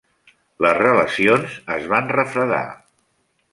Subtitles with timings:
[0.65, 2.65] Les relacions es van refredar.